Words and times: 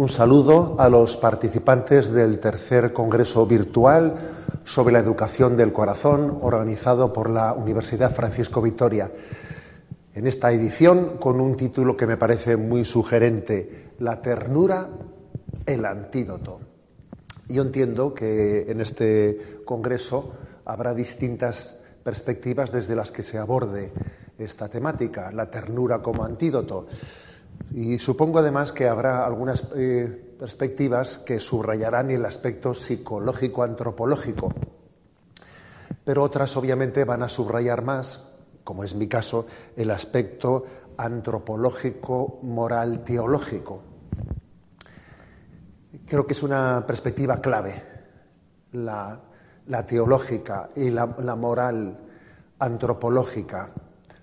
Un 0.00 0.08
saludo 0.08 0.76
a 0.78 0.88
los 0.88 1.18
participantes 1.18 2.10
del 2.10 2.40
tercer 2.40 2.90
Congreso 2.90 3.46
Virtual 3.46 4.14
sobre 4.64 4.94
la 4.94 4.98
Educación 4.98 5.58
del 5.58 5.74
Corazón, 5.74 6.38
organizado 6.40 7.12
por 7.12 7.28
la 7.28 7.52
Universidad 7.52 8.10
Francisco 8.10 8.62
Vitoria. 8.62 9.12
En 10.14 10.26
esta 10.26 10.52
edición, 10.52 11.18
con 11.18 11.38
un 11.38 11.54
título 11.54 11.98
que 11.98 12.06
me 12.06 12.16
parece 12.16 12.56
muy 12.56 12.82
sugerente, 12.86 13.90
La 13.98 14.22
ternura, 14.22 14.88
el 15.66 15.84
antídoto. 15.84 16.60
Yo 17.50 17.60
entiendo 17.60 18.14
que 18.14 18.70
en 18.70 18.80
este 18.80 19.60
Congreso 19.66 20.32
habrá 20.64 20.94
distintas 20.94 21.76
perspectivas 22.02 22.72
desde 22.72 22.96
las 22.96 23.12
que 23.12 23.22
se 23.22 23.36
aborde 23.36 23.92
esta 24.38 24.66
temática, 24.66 25.30
la 25.30 25.50
ternura 25.50 26.00
como 26.00 26.24
antídoto. 26.24 26.86
Y 27.72 27.98
supongo 27.98 28.40
además 28.40 28.72
que 28.72 28.88
habrá 28.88 29.24
algunas 29.24 29.68
eh, 29.76 30.34
perspectivas 30.38 31.18
que 31.18 31.38
subrayarán 31.38 32.10
el 32.10 32.24
aspecto 32.24 32.74
psicológico-antropológico, 32.74 34.52
pero 36.04 36.24
otras 36.24 36.56
obviamente 36.56 37.04
van 37.04 37.22
a 37.22 37.28
subrayar 37.28 37.82
más, 37.82 38.24
como 38.64 38.82
es 38.82 38.92
mi 38.94 39.06
caso, 39.06 39.46
el 39.76 39.90
aspecto 39.90 40.64
antropológico-moral-teológico. 40.96 43.82
Creo 46.06 46.26
que 46.26 46.32
es 46.32 46.42
una 46.42 46.84
perspectiva 46.84 47.36
clave, 47.36 47.84
la, 48.72 49.20
teológica 49.86 50.70
y 50.74 50.90
la 50.90 51.36
moral 51.36 51.96
antropológica 52.58 53.72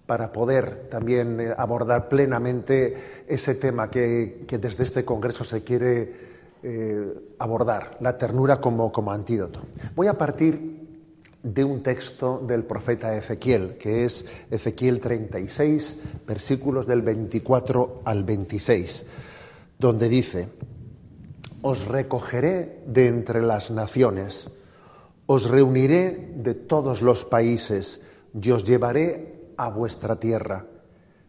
para 0.07 0.31
poder 0.31 0.87
también 0.89 1.39
eh, 1.39 1.53
abordar 1.55 2.07
plenamente 2.09 3.25
ese 3.27 3.55
tema 3.55 3.91
que, 3.91 4.47
desde 4.49 4.83
este 4.83 5.05
Congreso 5.05 5.43
se 5.43 5.63
quiere 5.63 6.27
eh, 6.63 7.13
abordar, 7.37 7.97
la 7.99 8.17
ternura 8.17 8.59
como, 8.59 8.91
como 8.91 9.11
antídoto. 9.11 9.61
Voy 9.95 10.07
a 10.07 10.17
partir 10.17 10.77
de 11.43 11.63
un 11.63 11.83
texto 11.83 12.39
del 12.39 12.63
profeta 12.63 13.15
Ezequiel, 13.15 13.77
que 13.77 14.05
es 14.05 14.25
Ezequiel 14.49 14.99
36, 14.99 15.97
versículos 16.25 16.87
del 16.87 17.01
24 17.01 18.01
al 18.05 18.23
26, 18.23 19.05
donde 19.77 20.09
dice, 20.09 20.49
os 21.61 21.85
recogeré 21.85 22.79
de 22.87 23.07
entre 23.07 23.41
las 23.41 23.71
naciones, 23.71 24.49
os 25.25 25.49
reuniré 25.49 26.31
de 26.35 26.53
todos 26.53 27.01
los 27.01 27.25
países, 27.25 28.01
y 28.39 28.51
os 28.51 28.63
llevaré 28.63 29.36
a 29.57 29.69
vuestra 29.69 30.15
tierra. 30.17 30.65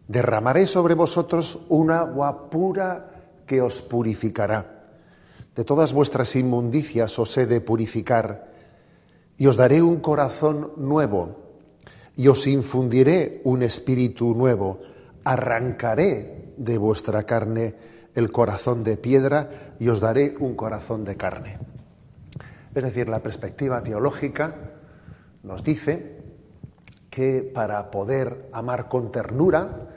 Derramaré 0.07 0.67
sobre 0.67 0.95
vosotros 0.95 1.59
un 1.69 1.91
agua 1.91 2.49
pura 2.49 3.11
que 3.47 3.61
os 3.61 3.83
purificará. 3.83 4.85
De 5.55 5.65
todas 5.65 5.93
vuestras 5.93 6.37
inmundicias 6.37 7.19
os 7.19 7.37
he 7.37 7.47
de 7.47 7.61
purificar, 7.61 8.53
y 9.37 9.47
os 9.47 9.57
daré 9.57 9.83
un 9.83 10.01
corazón 10.01 10.73
nuevo, 10.77 11.37
y 12.17 12.29
os 12.29 12.47
infundiré 12.47 13.41
un 13.45 13.63
espíritu 13.63 14.35
nuevo. 14.35 14.81
Arrancaré 15.25 16.55
de 16.57 16.79
vuestra 16.79 17.25
carne 17.25 17.75
el 18.15 18.33
corazón 18.33 18.83
de 18.83 18.97
piedra 18.97 19.75
y 19.79 19.89
os 19.89 20.01
daré 20.01 20.35
un 20.41 20.57
corazón 20.57 21.05
de 21.05 21.17
carne. 21.17 21.59
Es 22.75 22.83
decir, 22.83 23.09
la 23.09 23.23
perspectiva 23.23 23.83
teológica 23.83 24.55
nos 25.43 25.63
dice 25.63 26.18
que 27.11 27.43
para 27.43 27.91
poder 27.91 28.49
amar 28.53 28.89
con 28.89 29.11
ternura 29.11 29.89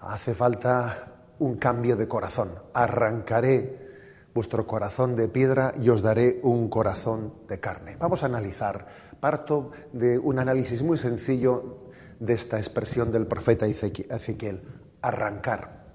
hace 0.00 0.34
falta 0.34 1.12
un 1.38 1.56
cambio 1.56 1.96
de 1.96 2.08
corazón. 2.08 2.50
Arrancaré 2.72 3.86
vuestro 4.34 4.66
corazón 4.66 5.16
de 5.16 5.28
piedra 5.28 5.72
y 5.80 5.88
os 5.88 6.02
daré 6.02 6.40
un 6.42 6.68
corazón 6.68 7.32
de 7.48 7.58
carne. 7.58 7.96
Vamos 7.98 8.22
a 8.22 8.26
analizar. 8.26 8.86
Parto 9.18 9.70
de 9.92 10.18
un 10.18 10.38
análisis 10.38 10.82
muy 10.82 10.98
sencillo 10.98 11.90
de 12.20 12.34
esta 12.34 12.58
expresión 12.58 13.10
del 13.10 13.26
profeta 13.26 13.66
Ezequiel. 13.66 14.62
Arrancar. 15.00 15.86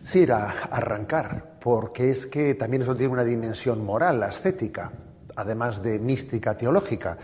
Sí, 0.00 0.22
era 0.22 0.50
arrancar, 0.70 1.58
porque 1.60 2.10
es 2.10 2.26
que 2.26 2.54
también 2.54 2.82
eso 2.82 2.96
tiene 2.96 3.12
una 3.12 3.24
dimensión 3.24 3.84
moral, 3.84 4.22
ascética, 4.22 4.90
además 5.36 5.82
de 5.82 5.98
mística 5.98 6.56
teológica, 6.56 7.18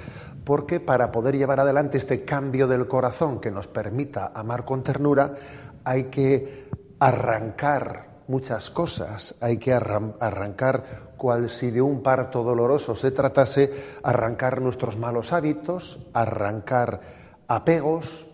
porque 0.47 0.79
para 0.79 1.11
poder 1.11 1.37
llevar 1.37 1.59
adelante 1.59 1.99
este 1.99 2.25
cambio 2.25 2.69
del 2.69 2.87
corazón 2.87 3.41
que 3.41 3.51
nos 3.51 3.67
permita 3.67 4.31
amar 4.33 4.65
con 4.65 4.84
ternura, 4.84 5.34
hay 5.83 6.05
que 6.05 6.71
arrancar 7.01 8.23
muchas 8.29 8.71
cosas, 8.71 9.35
hay 9.41 9.56
que 9.56 9.73
arrancar 9.75 11.15
cual 11.17 11.51
si 11.51 11.73
de 11.73 11.83
un 11.83 12.01
parto 12.01 12.45
doloroso 12.45 12.95
se 12.95 13.11
tratase, 13.11 13.97
arrancar 14.05 14.61
nuestros 14.62 14.97
malos 14.97 15.33
hábitos, 15.33 15.99
arrancar 16.12 17.01
apegos, 17.49 18.27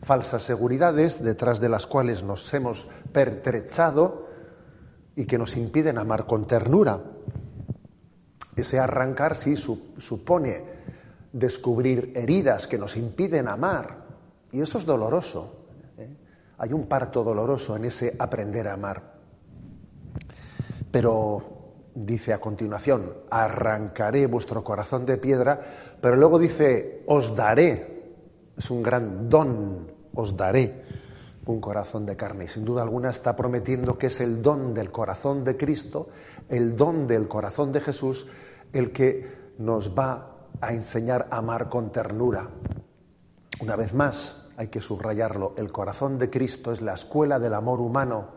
falsas 0.00 0.42
seguridades 0.42 1.22
detrás 1.22 1.60
de 1.60 1.68
las 1.68 1.86
cuales 1.86 2.22
nos 2.22 2.52
hemos 2.54 2.88
pertrechado 3.12 4.26
y 5.16 5.26
que 5.26 5.36
nos 5.36 5.54
impiden 5.54 5.98
amar 5.98 6.24
con 6.24 6.46
ternura. 6.46 6.98
Ese 8.56 8.78
arrancar 8.78 9.36
sí 9.36 9.54
supone 9.54 10.73
descubrir 11.34 12.12
heridas 12.14 12.68
que 12.68 12.78
nos 12.78 12.96
impiden 12.96 13.48
amar. 13.48 14.04
Y 14.52 14.60
eso 14.60 14.78
es 14.78 14.86
doloroso. 14.86 15.66
¿eh? 15.98 16.08
Hay 16.58 16.72
un 16.72 16.86
parto 16.86 17.24
doloroso 17.24 17.76
en 17.76 17.86
ese 17.86 18.14
aprender 18.16 18.68
a 18.68 18.74
amar. 18.74 19.02
Pero 20.92 21.90
dice 21.92 22.32
a 22.32 22.40
continuación, 22.40 23.12
arrancaré 23.30 24.28
vuestro 24.28 24.62
corazón 24.62 25.04
de 25.04 25.18
piedra, 25.18 25.60
pero 26.00 26.14
luego 26.14 26.38
dice, 26.38 27.02
os 27.06 27.34
daré, 27.34 28.14
es 28.56 28.70
un 28.70 28.80
gran 28.80 29.28
don, 29.28 29.90
os 30.14 30.36
daré 30.36 30.84
un 31.46 31.60
corazón 31.60 32.06
de 32.06 32.16
carne. 32.16 32.44
Y 32.44 32.48
sin 32.48 32.64
duda 32.64 32.82
alguna 32.82 33.10
está 33.10 33.34
prometiendo 33.34 33.98
que 33.98 34.06
es 34.06 34.20
el 34.20 34.40
don 34.40 34.72
del 34.72 34.92
corazón 34.92 35.42
de 35.42 35.56
Cristo, 35.56 36.08
el 36.48 36.76
don 36.76 37.08
del 37.08 37.26
corazón 37.26 37.72
de 37.72 37.80
Jesús, 37.80 38.28
el 38.72 38.92
que 38.92 39.52
nos 39.58 39.98
va 39.98 40.33
a 40.60 40.72
enseñar 40.72 41.28
a 41.30 41.38
amar 41.38 41.68
con 41.68 41.90
ternura. 41.90 42.48
Una 43.60 43.76
vez 43.76 43.94
más, 43.94 44.44
hay 44.56 44.68
que 44.68 44.80
subrayarlo, 44.80 45.54
el 45.56 45.72
corazón 45.72 46.18
de 46.18 46.30
Cristo 46.30 46.72
es 46.72 46.80
la 46.80 46.94
escuela 46.94 47.38
del 47.38 47.54
amor 47.54 47.80
humano 47.80 48.28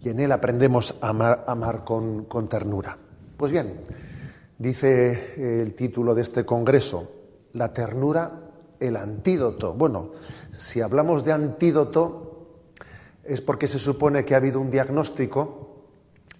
y 0.00 0.08
en 0.08 0.20
él 0.20 0.32
aprendemos 0.32 0.96
a 1.00 1.08
amar, 1.46 1.84
con, 1.84 2.24
con 2.24 2.48
ternura. 2.48 2.96
Pues 3.36 3.52
bien, 3.52 3.80
dice 4.58 5.62
el 5.62 5.74
título 5.74 6.14
de 6.14 6.22
este 6.22 6.44
congreso, 6.44 7.10
la 7.52 7.72
ternura, 7.72 8.50
el 8.80 8.96
antídoto. 8.96 9.74
Bueno, 9.74 10.12
si 10.56 10.80
hablamos 10.80 11.24
de 11.24 11.32
antídoto 11.32 12.20
es 13.22 13.40
porque 13.40 13.66
se 13.66 13.78
supone 13.78 14.24
que 14.24 14.34
ha 14.34 14.38
habido 14.38 14.60
un 14.60 14.70
diagnóstico, 14.70 15.86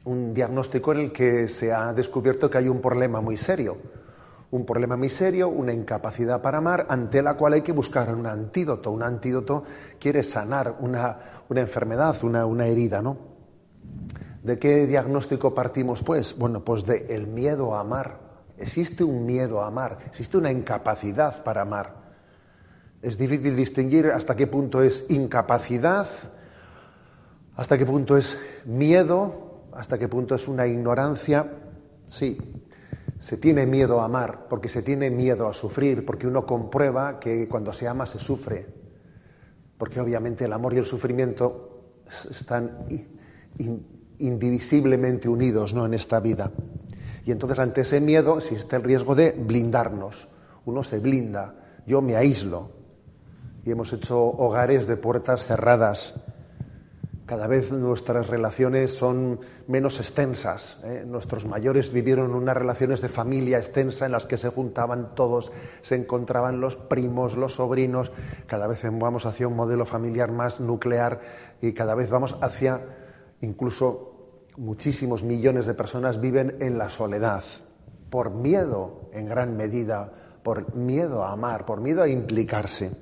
un 0.05 0.35
diagnóstico 0.35 0.93
en 0.93 0.99
el 0.99 1.13
que 1.13 1.49
se 1.49 1.73
ha 1.73 1.95
descubierto 1.95 2.51
que 2.51 2.59
hay 2.59 2.69
un 2.69 2.83
problema 2.83 3.23
muy 3.23 3.39
serio 3.39 3.79
un 4.55 4.65
problema 4.65 4.97
muy 4.97 5.09
serio, 5.09 5.49
una 5.49 5.73
incapacidad 5.73 6.41
para 6.41 6.59
amar, 6.59 6.87
ante 6.89 7.21
la 7.23 7.35
cual 7.35 7.55
hay 7.55 7.63
que 7.63 7.73
buscar 7.73 8.15
un 8.15 8.25
antídoto. 8.25 8.93
Un 8.93 9.03
antídoto 9.03 9.65
quiere 9.99 10.23
sanar 10.23 10.77
una, 10.79 11.43
enfermedad, 11.51 12.17
una, 12.23 12.47
una, 12.47 12.67
herida, 12.67 13.03
¿no? 13.03 13.17
¿De 14.45 14.57
qué 14.57 14.87
diagnóstico 14.87 15.53
partimos, 15.53 16.05
pues? 16.05 16.39
Bueno, 16.39 16.65
pues 16.65 16.87
de 16.87 17.05
el 17.09 17.27
miedo 17.27 17.75
a 17.75 17.81
amar. 17.81 18.21
Existe 18.57 19.03
un 19.03 19.27
miedo 19.27 19.61
a 19.61 19.67
amar, 19.67 19.99
existe 20.07 20.37
una 20.37 20.53
incapacidad 20.53 21.43
para 21.43 21.63
amar. 21.63 22.05
Es 23.03 23.19
difícil 23.19 23.57
distinguir 23.57 24.13
hasta 24.13 24.37
qué 24.37 24.47
punto 24.47 24.85
es 24.85 25.05
incapacidad, 25.09 26.07
hasta 27.57 27.77
qué 27.77 27.85
punto 27.85 28.17
es 28.17 28.39
miedo, 28.65 29.65
hasta 29.75 29.99
qué 29.99 30.07
punto 30.07 30.37
es 30.37 30.47
una 30.47 30.65
ignorancia. 30.69 31.51
Sí, 32.07 32.39
se 33.25 33.39
tiene 33.39 33.65
miedo 33.65 34.03
a 34.03 34.05
amar, 34.05 34.49
porque 34.51 34.69
se 34.69 34.83
tiene 34.83 35.09
miedo 35.09 35.49
a 35.49 35.55
sufrir, 35.55 36.05
porque 36.05 36.27
uno 36.27 36.45
comprueba 36.45 37.19
que 37.19 37.49
cuando 37.49 37.73
se 37.73 37.89
ama 37.89 38.05
se 38.05 38.19
sufre, 38.19 38.67
porque 39.79 39.99
obviamente 39.99 40.45
el 40.45 40.53
amor 40.53 40.75
y 40.75 40.77
el 40.77 40.85
sufrimiento 40.85 42.03
están 42.31 42.85
indivisiblemente 44.19 45.27
unidos 45.27 45.73
¿no? 45.73 45.87
en 45.87 45.95
esta 45.95 46.21
vida. 46.21 46.53
Y 47.25 47.33
entonces 47.33 47.59
ante 47.59 47.81
ese 47.81 47.99
miedo 47.99 48.37
existe 48.37 48.77
el 48.77 48.83
riesgo 48.83 49.15
de 49.15 49.31
blindarnos. 49.31 50.29
Uno 50.67 50.85
se 50.85 50.99
blinda, 50.99 51.55
yo 51.87 52.03
me 52.03 52.17
aíslo. 52.17 52.73
Y 53.65 53.71
hemos 53.71 53.91
hecho 53.95 54.23
hogares 54.23 54.87
de 54.87 54.99
puertas 54.99 55.47
cerradas, 55.47 56.13
cada 57.27 57.47
vez 57.47 57.73
nuestras 57.73 58.29
relaciones 58.29 58.93
son 58.93 59.41
menos 59.67 59.99
extensas. 59.99 60.79
¿eh? 60.85 61.05
Nuestros 61.07 61.47
mayores 61.47 61.91
vivieron 61.91 62.35
unas 62.35 62.57
relaciones 62.57 63.01
de 63.01 63.09
familia 63.09 63.57
extensa 63.57 64.05
en 64.05 64.13
las 64.13 64.27
que 64.27 64.37
se 64.37 64.51
juntaban 64.51 65.15
todos, 65.15 65.51
se 65.83 65.95
encontraban 65.95 66.61
los 66.61 66.77
primos, 66.77 67.37
los 67.37 67.55
sobrinos. 67.55 68.13
Cada 68.47 68.67
vez 68.67 68.81
vamos 68.85 69.25
hacia 69.25 69.49
un 69.49 69.57
modelo 69.57 69.87
familiar 69.87 70.33
más 70.33 70.61
nuclear 70.61 71.23
y 71.63 71.73
cada 71.73 71.95
vez 71.95 72.11
vamos 72.11 72.37
hacia 72.43 72.83
incluso 73.41 74.11
muchísimos 74.59 75.25
millones 75.25 75.65
de 75.65 75.75
personas 75.75 76.21
viven 76.21 76.59
en 76.61 76.77
la 76.77 76.91
soledad, 76.91 77.43
por 78.11 78.31
miedo 78.31 79.09
en 79.13 79.29
gran 79.29 79.57
medida, 79.57 80.13
por 80.43 80.75
miedo 80.77 81.25
a 81.25 81.33
amar, 81.33 81.65
por 81.65 81.81
miedo 81.81 82.03
a 82.03 82.09
implicarse. 82.09 82.93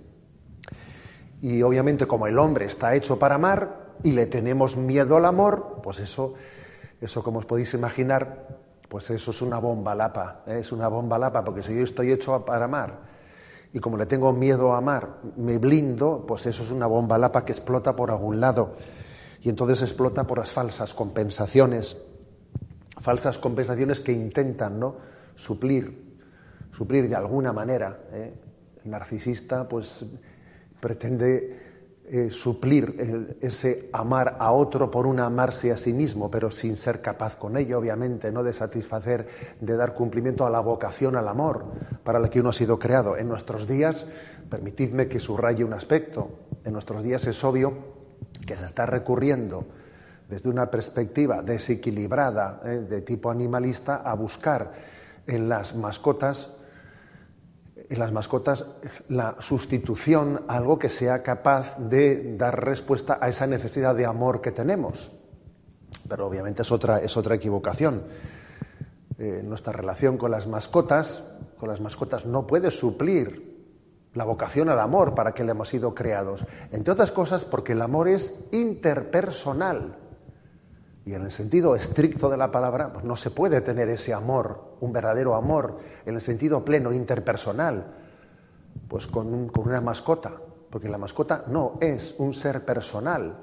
Y 1.41 1.61
obviamente 1.63 2.07
como 2.07 2.29
el 2.29 2.39
hombre 2.39 2.67
está 2.67 2.95
hecho 2.95 3.19
para 3.19 3.35
amar 3.35 3.82
y 4.03 4.13
le 4.13 4.27
tenemos 4.27 4.77
miedo 4.77 5.17
al 5.17 5.25
amor, 5.25 5.81
pues 5.83 6.01
eso, 6.01 6.35
eso 7.01 7.23
como 7.23 7.39
os 7.39 7.47
podéis 7.47 7.75
imaginar, 7.75 8.47
pues 8.89 9.11
eso 9.11 9.31
es 9.31 9.43
una 9.43 9.59
bomba 9.59 9.95
lapa, 9.95 10.43
¿eh? 10.47 10.59
es 10.61 10.73
una 10.73 10.89
bomba 10.89 11.19
lapa, 11.19 11.45
porque 11.45 11.63
si 11.63 11.75
yo 11.75 11.85
estoy 11.85 12.13
hecho 12.13 12.45
para 12.45 12.65
amar 12.65 13.13
y 13.73 13.79
como 13.79 13.97
le 13.97 14.07
tengo 14.07 14.33
miedo 14.33 14.75
a 14.75 14.79
amar, 14.79 15.21
me 15.37 15.59
blindo, 15.59 16.25
pues 16.27 16.47
eso 16.47 16.63
es 16.63 16.71
una 16.71 16.87
bomba 16.87 17.17
lapa 17.17 17.45
que 17.45 17.53
explota 17.53 17.97
por 17.97 18.11
algún 18.11 18.39
lado 18.39 18.75
y 19.41 19.49
entonces 19.49 19.81
explota 19.83 20.27
por 20.27 20.39
las 20.39 20.53
falsas 20.53 20.93
compensaciones, 20.95 21.97
falsas 23.01 23.39
compensaciones 23.39 24.01
que 24.01 24.13
intentan 24.13 24.79
¿no? 24.79 24.97
suplir, 25.35 26.19
suplir 26.71 27.09
de 27.09 27.17
alguna 27.17 27.53
manera. 27.53 27.99
¿eh? 28.13 28.35
El 28.85 28.91
narcisista 28.91 29.67
pues 29.69 30.05
pretende 30.81 31.72
eh, 32.15 32.29
suplir 32.31 33.39
ese 33.41 33.89
amar 33.91 34.37
a 34.39 34.53
otro 34.53 34.91
por 34.91 35.07
un 35.07 35.19
amarse 35.19 35.73
a 35.73 35.79
sí 35.79 35.95
mismo, 35.95 36.31
pero 36.31 36.51
sin 36.51 36.77
ser 36.77 37.01
capaz 37.01 37.37
con 37.37 37.57
ello, 37.57 37.79
obviamente, 37.79 38.31
no 38.31 38.43
de 38.43 38.53
satisfacer, 38.53 39.27
de 39.59 39.77
dar 39.79 39.95
cumplimiento 39.95 40.45
a 40.45 40.51
la 40.51 40.61
vocación 40.61 41.17
al 41.17 41.27
amor 41.27 41.65
para 42.05 42.19
la 42.19 42.29
que 42.29 42.41
uno 42.41 42.51
ha 42.51 42.53
sido 42.53 42.79
creado. 42.79 43.17
En 43.17 43.29
nuestros 43.29 43.67
días, 43.67 44.05
permitidme 44.51 45.09
que 45.09 45.19
subraye 45.19 45.65
un 45.65 45.73
aspecto, 45.73 46.29
en 46.67 46.75
nuestros 46.75 47.03
días 47.03 47.27
es 47.27 47.43
obvio 47.45 47.73
que 48.47 48.57
se 48.57 48.67
está 48.67 48.85
recurriendo 48.85 49.65
desde 50.29 50.51
una 50.51 50.71
perspectiva 50.71 51.41
desequilibrada 51.41 52.61
eh, 52.67 52.69
de 52.91 53.01
tipo 53.01 53.31
animalista 53.31 54.03
a 54.05 54.13
buscar 54.13 54.71
en 55.27 55.49
las 55.49 55.75
mascotas 55.75 56.53
en 57.93 57.99
las 57.99 58.13
mascotas 58.13 58.65
la 59.09 59.37
sustitución 59.39 60.45
algo 60.49 60.79
que 60.79 60.89
sea 60.89 61.23
capaz 61.23 61.77
de 61.79 62.37
dar 62.37 62.65
respuesta 62.65 63.19
a 63.21 63.29
esa 63.29 63.47
necesidad 63.47 63.95
de 63.95 64.07
amor 64.07 64.41
que 64.41 64.51
tenemos. 64.51 65.13
Pero 66.09 66.27
obviamente 66.27 66.63
es 66.63 66.73
otra, 66.73 66.99
es 67.01 67.17
otra 67.17 67.35
equivocación. 67.35 68.03
Eh, 69.19 69.43
nuestra 69.45 69.73
relación 69.73 70.17
con 70.17 70.31
las 70.31 70.47
mascotas, 70.47 71.23
con 71.59 71.69
las 71.69 71.81
mascotas 71.81 72.25
no 72.25 72.47
puede 72.47 72.71
suplir 72.71 73.53
la 74.15 74.25
vocación 74.25 74.69
al 74.69 74.81
amor 74.81 75.15
para 75.15 75.33
que 75.33 75.45
le 75.45 75.53
hemos 75.53 75.69
sido 75.69 75.95
creados. 75.95 76.45
Entre 76.71 76.93
otras 76.93 77.13
cosas 77.13 77.45
porque 77.45 77.73
el 77.73 77.83
amor 77.83 78.09
es 78.09 78.35
interpersonal. 78.53 80.02
Y 81.05 81.15
en 81.15 81.23
el 81.25 81.33
sentido 81.33 81.75
estricto 81.75 82.31
de 82.31 82.37
la 82.37 82.51
palabra, 82.51 82.93
pues 82.93 83.05
no 83.05 83.17
se 83.17 83.31
puede 83.31 83.61
tener 83.61 83.89
ese 83.89 84.15
amor, 84.15 84.77
un 84.81 84.93
verdadero 84.93 85.35
amor, 85.35 85.79
en 86.07 86.15
el 86.15 86.21
sentido 86.21 86.65
pleno, 86.65 86.93
interpersonal, 86.93 87.87
pues 88.89 89.07
con, 89.07 89.49
con 89.49 89.69
una 89.69 89.81
mascota. 89.81 90.33
Porque 90.71 90.89
la 90.89 90.99
mascota 90.99 91.45
no 91.49 91.79
es 91.81 92.15
un 92.19 92.33
ser 92.33 92.65
personal, 92.65 93.37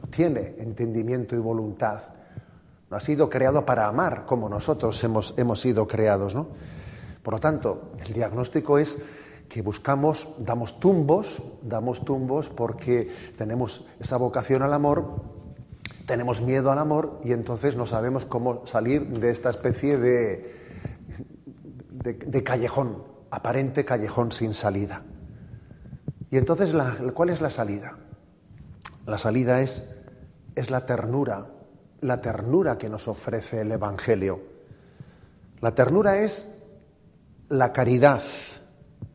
no 0.00 0.08
tiene 0.08 0.54
entendimiento 0.58 1.34
y 1.34 1.38
voluntad. 1.38 2.00
No 2.90 2.96
ha 2.96 3.00
sido 3.00 3.28
creado 3.28 3.66
para 3.66 3.86
amar 3.86 4.24
como 4.24 4.48
nosotros 4.48 5.02
hemos, 5.02 5.34
hemos 5.36 5.60
sido 5.60 5.86
creados, 5.86 6.34
¿no? 6.34 6.46
Por 7.22 7.34
lo 7.34 7.40
tanto, 7.40 7.92
el 8.06 8.12
diagnóstico 8.12 8.78
es 8.78 8.98
que 9.48 9.62
buscamos, 9.62 10.28
damos 10.38 10.78
tumbos, 10.78 11.42
damos 11.62 12.04
tumbos 12.04 12.50
porque 12.50 13.10
tenemos 13.36 13.84
esa 13.98 14.16
vocación 14.16 14.62
al 14.62 14.72
amor, 14.72 15.22
tenemos 16.06 16.40
miedo 16.40 16.70
al 16.70 16.78
amor 16.78 17.20
y 17.24 17.32
entonces 17.32 17.76
no 17.76 17.86
sabemos 17.86 18.24
cómo 18.24 18.66
salir 18.66 19.06
de 19.08 19.30
esta 19.30 19.50
especie 19.50 19.98
de, 19.98 20.54
de, 21.90 22.44
callejón, 22.44 23.02
aparente 23.30 23.84
callejón 23.84 24.32
sin 24.32 24.54
salida. 24.54 25.02
Y 26.30 26.36
entonces, 26.36 26.74
¿cuál 27.14 27.30
es 27.30 27.40
la 27.40 27.50
salida? 27.50 27.96
La 29.06 29.18
salida 29.18 29.60
es, 29.60 29.84
es 30.54 30.70
la 30.70 30.84
ternura, 30.84 31.46
la 32.00 32.20
ternura 32.20 32.76
que 32.76 32.90
nos 32.90 33.08
ofrece 33.08 33.62
el 33.62 33.72
Evangelio. 33.72 34.42
La 35.60 35.74
ternura 35.74 36.18
es 36.18 36.48
la 37.48 37.72
caridad, 37.72 38.22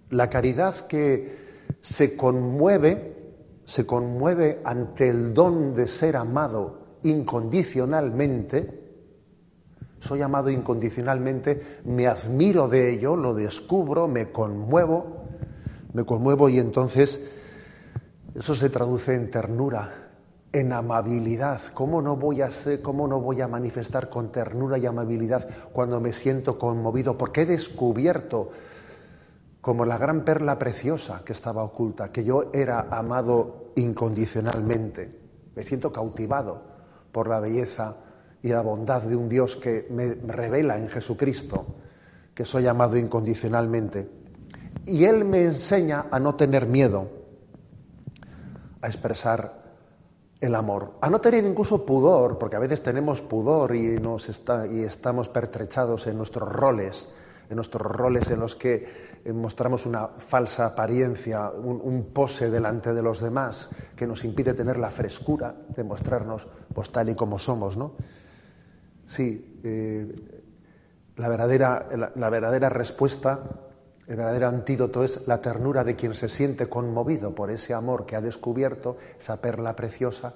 la 0.10 0.30
caridad 0.30 0.88
que 0.88 1.68
se 1.82 2.16
conmueve, 2.16 3.36
se 3.66 3.86
conmueve 3.86 4.62
ante 4.64 5.10
el 5.10 5.34
don 5.34 5.76
de 5.76 5.88
ser 5.88 6.16
amado 6.16 6.79
incondicionalmente, 7.04 8.90
soy 10.00 10.22
amado 10.22 10.50
incondicionalmente, 10.50 11.82
me 11.86 12.08
admiro 12.08 12.68
de 12.68 12.94
ello, 12.94 13.16
lo 13.16 13.34
descubro, 13.34 14.08
me 14.08 14.32
conmuevo, 14.32 15.26
me 15.94 16.06
conmuevo 16.06 16.50
y 16.50 16.60
entonces 16.60 17.20
eso 18.34 18.56
se 18.56 18.70
traduce 18.70 19.16
en 19.16 19.30
ternura, 19.30 20.12
en 20.54 20.72
amabilidad. 20.72 21.62
¿Cómo 21.74 22.02
no 22.02 22.16
voy 22.16 22.42
a 22.42 22.52
ser, 22.52 22.82
cómo 22.82 23.08
no 23.08 23.20
voy 23.20 23.42
a 23.42 23.48
manifestar 23.48 24.10
con 24.10 24.32
ternura 24.32 24.78
y 24.78 24.86
amabilidad 24.86 25.48
cuando 25.74 26.00
me 26.00 26.14
siento 26.14 26.58
conmovido? 26.58 27.18
Porque 27.18 27.42
he 27.42 27.46
descubierto 27.46 28.52
como 29.62 29.86
la 29.86 29.98
gran 29.98 30.24
perla 30.24 30.58
preciosa 30.58 31.24
que 31.26 31.34
estaba 31.34 31.64
oculta, 31.64 32.12
que 32.12 32.24
yo 32.24 32.50
era 32.54 32.88
amado 32.90 33.74
incondicionalmente. 33.76 35.20
Me 35.56 35.64
siento 35.64 35.92
cautivado 35.92 36.69
por 37.12 37.28
la 37.28 37.40
belleza 37.40 37.96
y 38.42 38.50
la 38.50 38.62
bondad 38.62 39.04
de 39.04 39.16
un 39.16 39.28
Dios 39.28 39.56
que 39.56 39.88
me 39.90 40.16
revela 40.16 40.78
en 40.78 40.88
Jesucristo 40.90 41.66
que 42.34 42.46
soy 42.46 42.68
amado 42.68 42.96
incondicionalmente. 42.96 44.10
Y 44.86 45.04
Él 45.04 45.26
me 45.26 45.44
enseña 45.44 46.06
a 46.10 46.20
no 46.20 46.36
tener 46.36 46.68
miedo, 46.68 47.10
a 48.82 48.88
expresar 48.88 49.60
el 50.40 50.56
amor, 50.56 50.94
a 51.02 51.10
no 51.10 51.20
tener 51.20 51.44
incluso 51.44 51.86
pudor, 51.86 52.38
porque 52.38 52.56
a 52.56 52.60
veces 52.60 52.82
tenemos 52.82 53.20
pudor 53.20 53.76
y, 53.76 54.00
nos 54.00 54.30
está, 54.30 54.66
y 54.68 54.84
estamos 54.84 55.28
pertrechados 55.28 56.08
en 56.08 56.16
nuestros 56.16 56.50
roles, 56.50 57.10
en 57.50 57.58
nuestros 57.58 57.86
roles 57.86 58.32
en 58.32 58.40
los 58.40 58.56
que 58.56 59.10
mostramos 59.34 59.86
una 59.86 60.08
falsa 60.08 60.68
apariencia, 60.68 61.50
un, 61.50 62.10
pose 62.14 62.50
delante 62.50 62.94
de 62.94 63.02
los 63.02 63.20
demás 63.20 63.70
que 64.00 64.08
nos 64.08 64.24
impide 64.24 64.54
tener 64.54 64.80
la 64.80 64.90
frescura 64.90 65.54
de 65.76 65.84
mostrarnos 65.84 66.48
pues, 66.74 66.90
tal 66.90 67.10
y 67.10 67.16
como 67.16 67.38
somos, 67.38 67.76
¿no? 67.76 67.96
Sí, 69.06 69.60
eh, 69.62 70.16
la, 71.18 71.28
verdadera, 71.28 71.90
la 72.16 72.30
verdadera 72.30 72.70
respuesta 72.70 73.44
el 74.10 74.16
verdadero 74.16 74.48
antídoto 74.48 75.04
es 75.04 75.28
la 75.28 75.40
ternura 75.40 75.84
de 75.84 75.96
quien 75.96 76.16
se 76.16 76.30
siente 76.30 76.68
conmovido 76.68 77.36
por 77.36 77.52
ese 77.52 77.76
amor 77.76 78.08
que 78.08 78.16
ha 78.16 78.22
descubierto, 78.22 78.98
esa 79.20 79.40
perla 79.40 79.76
preciosa, 79.76 80.34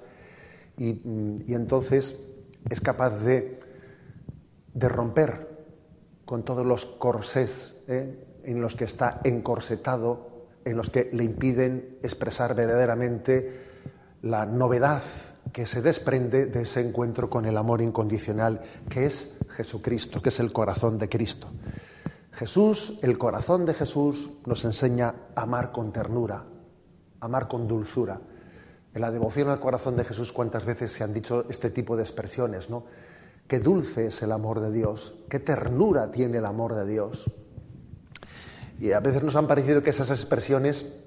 y, 0.78 0.92
mm, 0.92 1.52
entonces 1.52 2.16
es 2.70 2.80
capaz 2.80 3.18
de, 3.18 3.58
de, 4.74 4.88
romper 4.88 5.48
con 6.24 6.44
todos 6.44 6.64
los 6.64 6.86
corsés 6.86 7.74
¿eh? 7.88 8.42
en 8.44 8.60
los 8.60 8.76
que 8.76 8.84
está 8.84 9.20
encorsetado, 9.24 10.33
en 10.64 10.76
los 10.76 10.90
que 10.90 11.10
le 11.12 11.24
impiden 11.24 11.98
expresar 12.02 12.54
verdaderamente 12.54 13.64
la 14.22 14.46
novedad 14.46 15.02
que 15.52 15.66
se 15.66 15.82
desprende 15.82 16.46
de 16.46 16.62
ese 16.62 16.80
encuentro 16.80 17.28
con 17.28 17.44
el 17.44 17.56
amor 17.56 17.82
incondicional 17.82 18.60
que 18.88 19.06
es 19.06 19.36
Jesucristo, 19.50 20.22
que 20.22 20.30
es 20.30 20.40
el 20.40 20.52
corazón 20.52 20.98
de 20.98 21.08
Cristo. 21.08 21.48
Jesús, 22.32 22.98
el 23.02 23.16
corazón 23.16 23.64
de 23.64 23.74
Jesús, 23.74 24.30
nos 24.46 24.64
enseña 24.64 25.14
a 25.34 25.42
amar 25.42 25.70
con 25.70 25.92
ternura, 25.92 26.44
amar 27.20 27.46
con 27.46 27.68
dulzura. 27.68 28.20
En 28.92 29.00
la 29.00 29.10
devoción 29.10 29.48
al 29.48 29.60
corazón 29.60 29.96
de 29.96 30.04
Jesús, 30.04 30.32
cuántas 30.32 30.64
veces 30.64 30.90
se 30.90 31.04
han 31.04 31.12
dicho 31.12 31.44
este 31.48 31.70
tipo 31.70 31.96
de 31.96 32.02
expresiones, 32.02 32.70
¿no? 32.70 32.84
Qué 33.46 33.60
dulce 33.60 34.06
es 34.06 34.22
el 34.22 34.32
amor 34.32 34.60
de 34.60 34.72
Dios, 34.72 35.16
qué 35.28 35.38
ternura 35.38 36.10
tiene 36.10 36.38
el 36.38 36.46
amor 36.46 36.74
de 36.74 36.86
Dios. 36.86 37.30
Y 38.78 38.92
a 38.92 39.00
veces 39.00 39.22
nos 39.22 39.36
han 39.36 39.46
parecido 39.46 39.82
que 39.82 39.90
esas 39.90 40.10
expresiones 40.10 41.00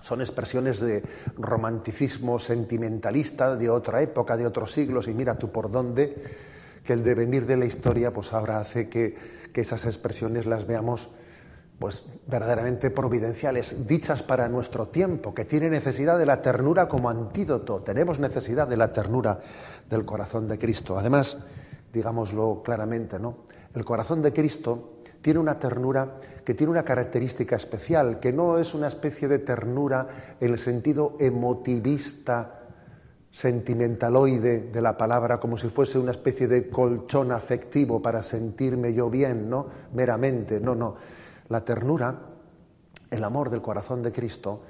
son 0.00 0.20
expresiones 0.20 0.80
de 0.80 1.02
romanticismo 1.36 2.38
sentimentalista 2.38 3.56
de 3.56 3.70
otra 3.70 4.02
época, 4.02 4.36
de 4.36 4.46
otros 4.46 4.72
siglos, 4.72 5.08
y 5.08 5.14
mira 5.14 5.36
tú 5.36 5.50
por 5.50 5.70
dónde, 5.70 6.14
que 6.84 6.92
el 6.92 7.02
devenir 7.02 7.46
de 7.46 7.56
la 7.56 7.64
historia 7.64 8.12
pues 8.12 8.32
ahora 8.32 8.60
hace 8.60 8.88
que 8.88 9.36
que 9.56 9.62
esas 9.62 9.86
expresiones 9.86 10.44
las 10.44 10.66
veamos 10.66 11.08
pues 11.78 12.04
verdaderamente 12.26 12.90
providenciales, 12.90 13.86
dichas 13.86 14.22
para 14.22 14.50
nuestro 14.50 14.88
tiempo, 14.88 15.32
que 15.32 15.46
tiene 15.46 15.70
necesidad 15.70 16.18
de 16.18 16.26
la 16.26 16.42
ternura 16.42 16.88
como 16.88 17.08
antídoto. 17.08 17.80
Tenemos 17.80 18.18
necesidad 18.18 18.68
de 18.68 18.76
la 18.76 18.92
ternura 18.92 19.40
del 19.88 20.04
corazón 20.04 20.46
de 20.46 20.58
Cristo. 20.58 20.98
Además, 20.98 21.38
digámoslo 21.90 22.60
claramente, 22.62 23.18
¿no? 23.18 23.44
El 23.74 23.82
corazón 23.86 24.20
de 24.20 24.34
Cristo 24.34 24.95
tiene 25.26 25.40
una 25.40 25.58
ternura 25.58 26.20
que 26.44 26.54
tiene 26.54 26.70
una 26.70 26.84
característica 26.84 27.56
especial, 27.56 28.20
que 28.20 28.32
no 28.32 28.58
es 28.58 28.74
una 28.74 28.86
especie 28.86 29.26
de 29.26 29.40
ternura 29.40 30.36
en 30.38 30.52
el 30.52 30.58
sentido 30.60 31.16
emotivista, 31.18 32.60
sentimentaloide 33.32 34.70
de 34.70 34.80
la 34.80 34.96
palabra, 34.96 35.40
como 35.40 35.58
si 35.58 35.66
fuese 35.66 35.98
una 35.98 36.12
especie 36.12 36.46
de 36.46 36.70
colchón 36.70 37.32
afectivo 37.32 38.00
para 38.00 38.22
sentirme 38.22 38.94
yo 38.94 39.10
bien, 39.10 39.50
¿no? 39.50 39.66
Meramente, 39.94 40.60
no, 40.60 40.76
no. 40.76 40.94
La 41.48 41.64
ternura, 41.64 42.16
el 43.10 43.24
amor 43.24 43.50
del 43.50 43.62
corazón 43.62 44.04
de 44.04 44.12
Cristo, 44.12 44.62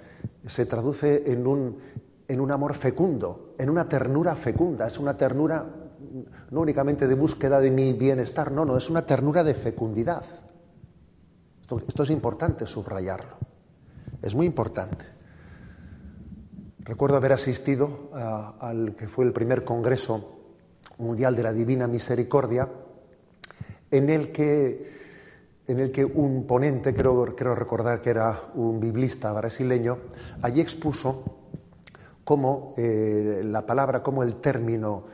se 0.47 0.65
traduce 0.65 1.31
en 1.31 1.47
un, 1.47 1.77
en 2.27 2.41
un 2.41 2.51
amor 2.51 2.73
fecundo, 2.73 3.53
en 3.59 3.69
una 3.69 3.87
ternura 3.87 4.35
fecunda. 4.35 4.87
Es 4.87 4.99
una 4.99 5.19
ternura 5.19 5.67
no 6.51 6.61
únicamente 6.61 7.07
de 7.07 7.15
búsqueda 7.15 7.61
de 7.61 7.71
mi 7.71 7.93
bienestar, 7.93 8.53
no, 8.53 8.65
no, 8.65 8.77
es 8.77 8.89
una 8.91 9.05
ternura 9.05 9.45
de 9.45 9.55
fecundidad. 9.55 10.25
Esto, 11.63 12.03
es 12.05 12.11
importante 12.11 12.65
subrayarlo. 12.65 13.37
Es 14.23 14.35
muy 14.35 14.47
importante. 14.47 15.05
Recuerdo 16.79 17.17
haber 17.17 17.33
asistido 17.33 18.11
al 18.13 18.95
que 18.95 19.09
fue 19.09 19.25
el 19.25 19.33
primer 19.33 19.65
Congreso 19.65 20.39
Mundial 20.99 21.35
de 21.35 21.43
la 21.43 21.53
Divina 21.53 21.89
Misericordia, 21.89 22.69
en 23.91 24.09
el 24.09 24.31
que, 24.31 24.93
en 25.67 25.81
el 25.81 25.91
que 25.91 26.05
un 26.05 26.47
ponente, 26.47 26.95
creo, 26.95 27.25
recordar 27.25 28.01
que 28.01 28.11
era 28.11 28.43
un 28.55 28.79
biblista 28.79 29.33
brasileño, 29.33 29.99
allí 30.43 30.61
expuso 30.61 31.25
cómo 32.23 32.75
eh, 32.77 33.43
la 33.45 33.67
palabra, 33.67 34.05
cómo 34.05 34.23
el 34.23 34.37
término, 34.37 35.05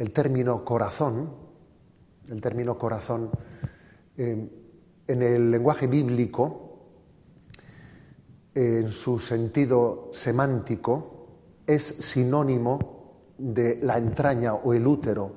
el 0.00 0.12
término 0.12 0.64
corazón, 0.64 1.30
el 2.30 2.40
término 2.40 2.78
corazón, 2.78 3.30
eh, 4.16 4.50
en 5.06 5.22
el 5.22 5.50
lenguaje 5.50 5.88
bíblico, 5.88 6.78
en 8.54 8.88
su 8.88 9.18
sentido 9.18 10.10
semántico, 10.14 11.26
es 11.66 11.82
sinónimo 11.82 13.34
de 13.36 13.78
la 13.82 13.98
entraña 13.98 14.54
o 14.54 14.72
el 14.72 14.86
útero. 14.86 15.32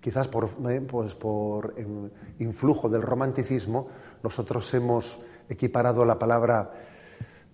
Quizás 0.00 0.26
por, 0.26 0.50
eh, 0.68 0.80
pues 0.80 1.14
por 1.14 1.74
em, 1.76 2.10
influjo 2.40 2.88
del 2.88 3.02
romanticismo, 3.02 3.86
nosotros 4.24 4.74
hemos 4.74 5.20
equiparado 5.48 6.04
la 6.04 6.18
palabra 6.18 6.72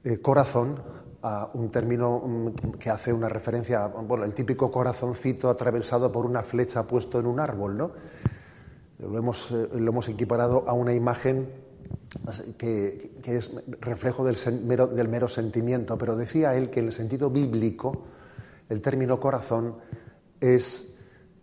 eh, 0.05 0.23
corazón 0.23 0.83
a 1.23 1.51
un 1.55 1.71
término 1.71 2.19
mm, 2.19 2.49
que 2.79 2.91
hace 2.91 3.13
una 3.13 3.29
referencia, 3.29 3.87
bueno, 3.87 4.25
el 4.25 4.35
típico 4.35 4.71
corazoncito 4.71 5.51
atravesado 5.51 6.11
por 6.13 6.27
una 6.27 6.43
flecha 6.43 6.85
puesto 6.85 7.19
en 7.19 7.27
un 7.27 7.41
árbol, 7.41 7.77
¿no? 7.77 7.93
Lo 8.99 9.17
hemos, 9.17 9.51
eh, 9.51 9.69
lo 9.75 9.91
hemos 9.91 10.09
equiparado 10.09 10.65
a 10.69 10.73
una 10.73 10.93
imagen 10.93 11.49
que, 12.57 13.13
es 13.25 13.51
reflejo 13.81 14.25
del 14.25 14.37
mero, 14.65 14.87
del 14.87 15.09
mero 15.09 15.29
sentimiento, 15.29 15.97
pero 15.97 16.17
decía 16.17 16.55
él 16.55 16.71
que 16.71 16.81
en 16.81 16.87
el 16.87 16.93
sentido 16.93 17.31
bíblico 17.31 18.07
el 18.69 18.81
término 18.81 19.19
corazón 19.19 19.77
es, 20.41 20.93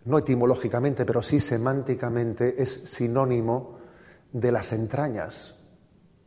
no 0.04 0.18
etimológicamente, 0.18 1.04
pero 1.04 1.22
sí 1.22 1.40
semánticamente, 1.40 2.60
es 2.62 2.70
sinónimo 2.70 3.78
de 4.32 4.52
las 4.52 4.72
entrañas. 4.72 5.54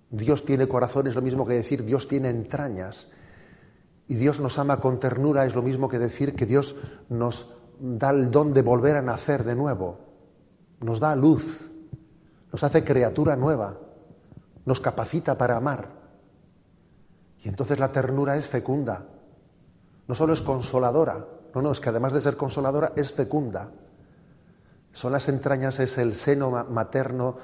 Dios 0.10 0.44
tiene 0.44 0.68
corazón 0.68 1.08
es 1.08 1.16
lo 1.16 1.22
mismo 1.22 1.46
que 1.46 1.54
decir 1.54 1.86
Dios 1.86 2.08
tiene 2.08 2.30
entrañas. 2.30 3.10
Y 4.10 4.16
Dios 4.16 4.42
nos 4.42 4.60
ama 4.60 4.82
con 4.82 5.00
ternura 5.00 5.46
es 5.46 5.56
lo 5.56 5.62
mismo 5.62 5.88
que 5.88 6.00
decir 6.00 6.36
que 6.36 6.46
Dios 6.46 6.76
nos 7.08 7.56
da 7.80 8.10
el 8.10 8.30
don 8.30 8.52
de 8.54 8.62
volver 8.62 8.98
a 8.98 9.02
nacer 9.02 9.46
de 9.46 9.56
nuevo 9.56 10.10
nos 10.82 11.00
da 11.00 11.16
luz, 11.16 11.70
nos 12.52 12.64
hace 12.64 12.84
criatura 12.84 13.36
nueva, 13.36 13.78
nos 14.66 14.80
capacita 14.80 15.38
para 15.38 15.58
amar. 15.58 15.90
Y 17.44 17.50
entonces 17.50 17.80
la 17.80 17.92
ternura 17.92 18.38
es 18.38 18.48
fecunda. 18.48 19.06
No 20.08 20.16
solo 20.16 20.34
es 20.34 20.42
consoladora, 20.42 21.26
no, 21.54 21.62
no, 21.62 21.72
es 21.72 21.80
que 21.80 21.90
además 21.90 22.14
de 22.14 22.22
ser 22.22 22.38
consoladora 22.38 22.94
es 22.96 23.12
fecunda. 23.12 23.72
Son 24.92 25.12
las 25.12 25.30
entrañas, 25.30 25.80
es 25.80 25.98
el 25.98 26.16
seno 26.16 26.50
materno 26.70 27.38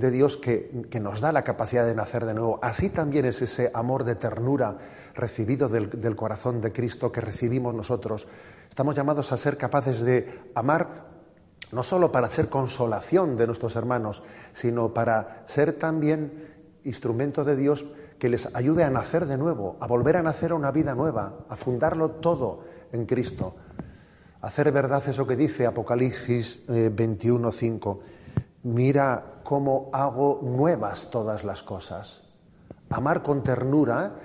de 0.00 0.10
Dios 0.10 0.36
que, 0.36 0.70
nos 1.00 1.20
da 1.20 1.32
la 1.32 1.44
capacidad 1.44 1.86
de 1.86 1.94
nacer 1.94 2.24
de 2.26 2.34
nuevo. 2.34 2.58
Así 2.62 2.88
también 2.88 3.26
es 3.26 3.40
ese 3.42 3.70
amor 3.74 4.04
de 4.04 4.16
ternura 4.16 4.76
recibido 5.14 5.68
del 5.68 6.16
corazón 6.16 6.60
de 6.60 6.72
Cristo 6.72 7.12
que 7.12 7.20
recibimos 7.20 7.74
nosotros. 7.74 8.26
Estamos 8.68 8.96
llamados 8.96 9.30
a 9.32 9.36
ser 9.36 9.56
capaces 9.56 10.00
de 10.00 10.50
amar 10.54 11.10
no 11.72 11.82
solo 11.82 12.10
para 12.10 12.28
ser 12.28 12.48
consolación 12.48 13.36
de 13.36 13.46
nuestros 13.46 13.76
hermanos, 13.76 14.22
sino 14.52 14.92
para 14.92 15.44
ser 15.46 15.74
también 15.74 16.48
instrumento 16.84 17.44
de 17.44 17.56
Dios 17.56 17.84
que 18.18 18.28
les 18.28 18.54
ayude 18.54 18.84
a 18.84 18.90
nacer 18.90 19.26
de 19.26 19.38
nuevo, 19.38 19.76
a 19.80 19.86
volver 19.86 20.16
a 20.16 20.22
nacer 20.22 20.52
a 20.52 20.54
una 20.54 20.70
vida 20.70 20.94
nueva, 20.94 21.44
a 21.48 21.56
fundarlo 21.56 22.10
todo 22.12 22.64
en 22.92 23.06
Cristo. 23.06 23.54
Hacer 24.42 24.72
verdad 24.72 25.02
eso 25.06 25.26
que 25.26 25.36
dice 25.36 25.66
Apocalipsis 25.66 26.66
21:5. 26.66 28.00
Mira 28.62 29.40
cómo 29.42 29.88
hago 29.92 30.40
nuevas 30.42 31.10
todas 31.10 31.44
las 31.44 31.62
cosas. 31.62 32.22
Amar 32.90 33.22
con 33.22 33.42
ternura 33.42 34.16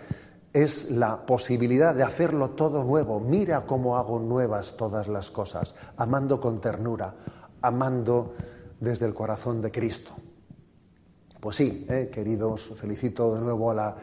es 0.51 0.89
la 0.91 1.25
posibilidad 1.25 1.93
de 1.93 2.03
hacerlo 2.03 2.51
todo 2.51 2.83
nuevo. 2.83 3.19
Mira 3.19 3.65
cómo 3.65 3.97
hago 3.97 4.19
nuevas 4.19 4.75
todas 4.75 5.07
las 5.07 5.31
cosas, 5.31 5.75
amando 5.97 6.39
con 6.39 6.59
ternura, 6.59 7.13
amando 7.61 8.33
desde 8.79 9.05
el 9.05 9.13
corazón 9.13 9.61
de 9.61 9.71
Cristo. 9.71 10.11
Pues 11.39 11.57
sí, 11.57 11.85
eh, 11.89 12.09
queridos, 12.11 12.71
felicito 12.75 13.35
de 13.35 13.41
nuevo 13.41 13.69
a 13.69 13.75
la 13.75 13.95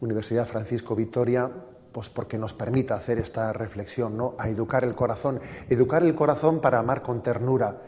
Universidad 0.00 0.46
Francisco 0.46 0.96
Vitoria, 0.96 1.48
pues 1.92 2.08
porque 2.10 2.38
nos 2.38 2.54
permita 2.54 2.94
hacer 2.94 3.18
esta 3.18 3.52
reflexión, 3.52 4.16
¿no? 4.16 4.34
A 4.38 4.48
educar 4.48 4.84
el 4.84 4.94
corazón, 4.94 5.40
educar 5.68 6.02
el 6.02 6.14
corazón 6.14 6.60
para 6.60 6.78
amar 6.78 7.02
con 7.02 7.22
ternura, 7.22 7.82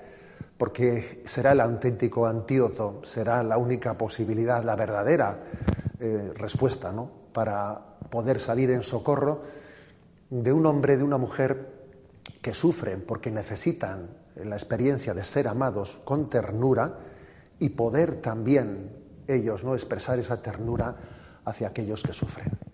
porque 0.60 1.22
será 1.24 1.52
el 1.52 1.60
auténtico 1.60 2.26
antídoto, 2.26 3.00
será 3.02 3.42
la 3.42 3.56
única 3.56 3.96
posibilidad, 3.96 4.62
la 4.62 4.76
verdadera 4.76 5.42
eh, 5.98 6.34
respuesta, 6.36 6.92
¿no? 6.92 7.10
Para 7.32 7.80
poder 8.10 8.38
salir 8.38 8.70
en 8.70 8.82
socorro 8.82 9.40
de 10.28 10.52
un 10.52 10.66
hombre, 10.66 10.98
de 10.98 11.02
una 11.02 11.16
mujer 11.16 11.66
que 12.42 12.52
sufren 12.52 13.06
porque 13.06 13.30
necesitan 13.30 14.10
la 14.36 14.54
experiencia 14.54 15.14
de 15.14 15.24
ser 15.24 15.48
amados 15.48 16.02
con 16.04 16.28
ternura 16.28 16.94
y 17.58 17.70
poder 17.70 18.20
también 18.20 18.90
ellos 19.26 19.64
no 19.64 19.72
expresar 19.72 20.18
esa 20.18 20.42
ternura 20.42 20.94
hacia 21.42 21.68
aquellos 21.68 22.02
que 22.02 22.12
sufren. 22.12 22.69